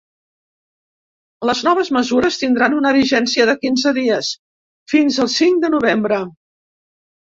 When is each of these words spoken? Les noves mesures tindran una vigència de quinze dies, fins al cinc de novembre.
Les 1.49 1.59
noves 1.67 1.91
mesures 1.97 2.39
tindran 2.43 2.77
una 2.79 2.95
vigència 2.97 3.47
de 3.51 3.55
quinze 3.67 3.95
dies, 3.99 4.33
fins 4.95 5.21
al 5.27 5.33
cinc 5.39 5.65
de 5.67 5.73
novembre. 5.79 6.23